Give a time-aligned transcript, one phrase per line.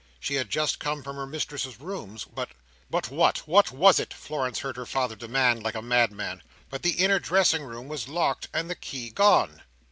[0.19, 2.49] She had just come from her mistress's rooms, but—
[2.89, 3.47] "But what!
[3.47, 6.41] what was it?" Florence heard her father demand like a madman.
[6.71, 9.61] "But the inner dressing room was locked and the key gone."